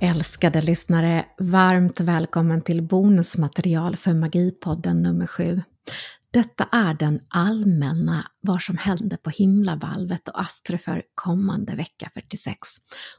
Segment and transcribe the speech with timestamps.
[0.00, 5.62] Älskade lyssnare, varmt välkommen till bonusmaterial för Magipodden nummer 7.
[6.32, 12.58] Detta är den allmänna vad som hände på himlavalvet och Astro för kommande vecka 46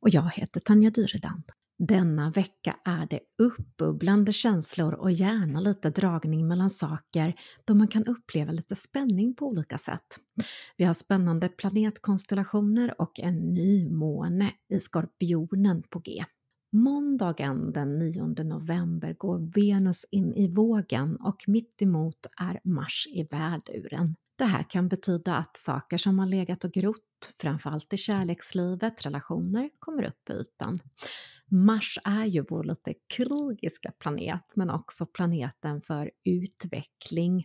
[0.00, 1.44] och jag heter Tanja Dyredand.
[1.78, 8.04] Denna vecka är det uppbubblande känslor och gärna lite dragning mellan saker då man kan
[8.04, 10.06] uppleva lite spänning på olika sätt.
[10.76, 16.24] Vi har spännande planetkonstellationer och en ny måne i Skorpionen på G.
[16.74, 23.22] Måndagen den 9 november går Venus in i vågen och mitt emot är Mars i
[23.22, 24.16] väduren.
[24.38, 29.70] Det här kan betyda att saker som har legat och grott, framförallt i kärlekslivet, relationer,
[29.78, 30.78] kommer upp i ytan.
[31.50, 37.44] Mars är ju vår lite krigiska planet men också planeten för utveckling.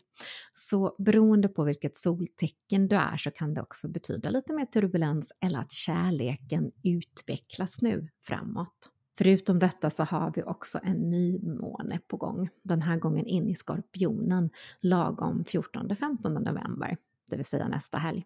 [0.54, 5.34] Så beroende på vilket soltecken du är så kan det också betyda lite mer turbulens
[5.46, 8.97] eller att kärleken utvecklas nu framåt.
[9.18, 13.50] Förutom detta så har vi också en ny måne på gång, den här gången in
[13.50, 14.50] i Skorpionen
[14.82, 16.98] lagom 14-15 november,
[17.30, 18.24] det vill säga nästa helg.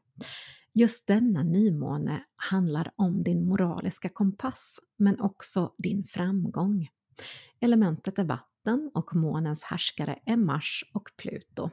[0.74, 6.90] Just denna nymåne handlar om din moraliska kompass, men också din framgång.
[7.60, 11.70] Elementet är vatten och månens härskare är Mars och Pluto.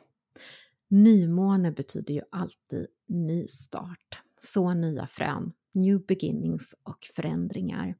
[0.91, 7.95] Nymåne betyder ju alltid nystart, så nya frön, new beginnings och förändringar.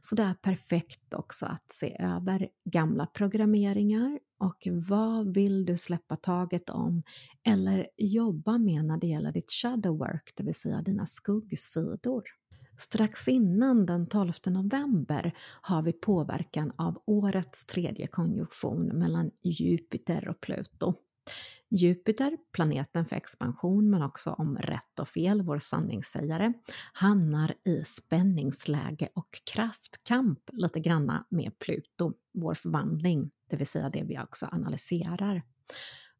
[0.00, 6.16] Så det är perfekt också att se över gamla programmeringar och vad vill du släppa
[6.16, 7.02] taget om
[7.46, 12.22] eller jobba med när det gäller ditt shadow work, det vill säga dina skuggsidor.
[12.78, 15.32] Strax innan den 12 november
[15.62, 20.94] har vi påverkan av årets tredje konjunktion mellan Jupiter och Pluto.
[21.70, 26.52] Jupiter, planeten för expansion men också om rätt och fel, vår sanningssägare,
[26.92, 34.02] hamnar i spänningsläge och kraftkamp lite granna med Pluto, vår förvandling, det vill säga det
[34.02, 35.42] vi också analyserar.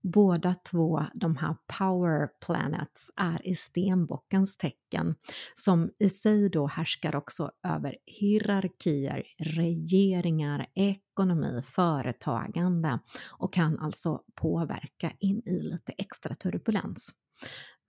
[0.03, 5.15] Båda två, de här power planets, är i stenbockens tecken
[5.55, 12.99] som i sig då härskar också över hierarkier, regeringar, ekonomi, företagande
[13.39, 17.15] och kan alltså påverka in i lite extra turbulens.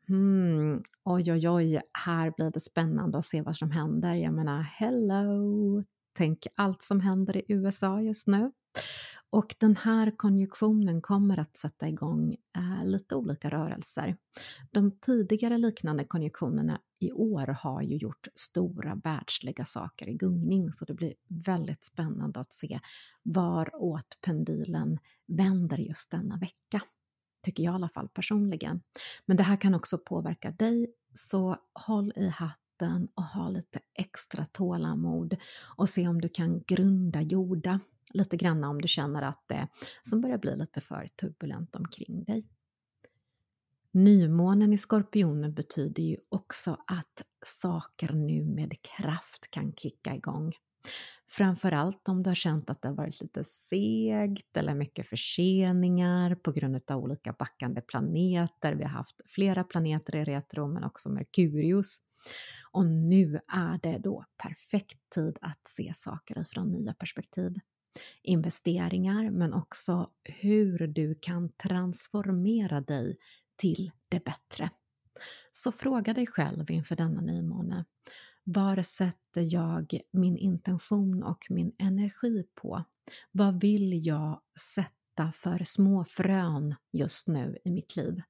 [0.07, 4.13] Hmm, oj, oj, oj, här blir det spännande att se vad som händer.
[4.13, 5.83] Jag menar, hello!
[6.17, 8.51] Tänk allt som händer i USA just nu.
[9.31, 14.17] Och den här konjunktionen kommer att sätta igång eh, lite olika rörelser.
[14.71, 20.85] De tidigare liknande konjunktionerna i år har ju gjort stora världsliga saker i gungning så
[20.85, 21.13] det blir
[21.45, 22.79] väldigt spännande att se
[23.23, 24.97] varåt pendylen
[25.27, 26.81] vänder just denna vecka.
[27.45, 28.81] Tycker jag i alla fall personligen.
[29.25, 34.45] Men det här kan också påverka dig så håll i hatten och ha lite extra
[34.45, 35.37] tålamod
[35.77, 37.79] och se om du kan grunda jorda
[38.13, 39.67] lite grann om du känner att det
[40.01, 42.47] som börjar bli lite för turbulent omkring dig.
[43.93, 50.53] Nymånen i Skorpionen betyder ju också att saker nu med kraft kan kicka igång.
[51.29, 56.51] Framförallt om du har känt att det har varit lite segt eller mycket förseningar på
[56.51, 58.75] grund av olika backande planeter.
[58.75, 61.97] Vi har haft flera planeter i retro men också Merkurius.
[62.71, 67.53] Och nu är det då perfekt tid att se saker ifrån nya perspektiv
[68.21, 73.17] investeringar men också hur du kan transformera dig
[73.55, 74.69] till det bättre.
[75.51, 77.85] Så fråga dig själv inför denna nymåne.
[78.43, 82.83] Var sätter jag min intention och min energi på?
[83.31, 88.21] Vad vill jag sätta för små frön just nu i mitt liv?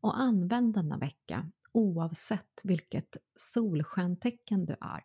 [0.00, 5.04] Och använd denna vecka, oavsett vilket solstjärntecken du är,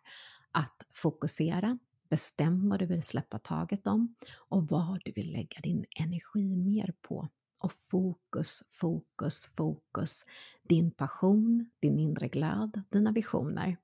[0.52, 1.78] att fokusera
[2.10, 4.14] Bestäm vad du vill släppa taget om
[4.48, 7.28] och vad du vill lägga din energi mer på.
[7.62, 10.24] Och fokus, fokus, fokus.
[10.68, 13.76] Din passion, din inre glöd, dina visioner.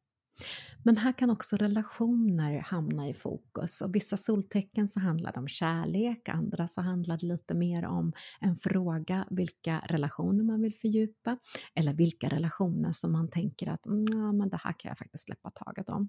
[0.83, 5.49] Men här kan också relationer hamna i fokus och vissa soltecken så handlar det om
[5.49, 11.39] kärlek, andra så handlar det lite mer om en fråga vilka relationer man vill fördjupa
[11.75, 15.51] eller vilka relationer som man tänker att mm, men det här kan jag faktiskt släppa
[15.51, 16.09] taget om.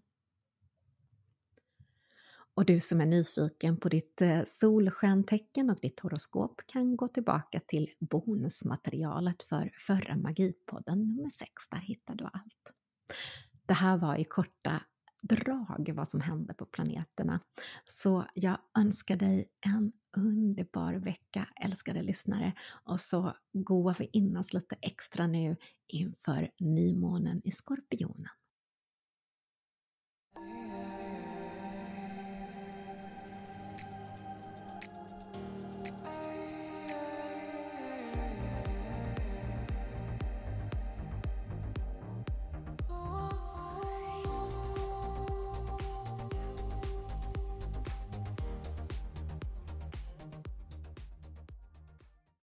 [2.56, 7.60] Och du som är nyfiken på ditt eh, solstjärntecken och ditt horoskop kan gå tillbaka
[7.60, 11.50] till bonusmaterialet för förra Magipodden nummer 6.
[11.72, 12.74] Där hittar du allt.
[13.66, 14.82] Det här var i korta
[15.24, 17.40] drag vad som hände på planeterna.
[17.86, 22.54] Så jag önskar dig en underbar vecka, älskade lyssnare.
[22.84, 25.56] Och så går vi in oss lite extra nu
[25.88, 28.30] inför nymånen i Skorpionen.